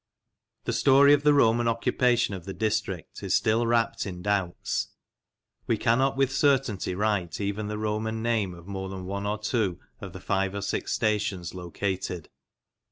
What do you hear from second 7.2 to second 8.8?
even the Roman name of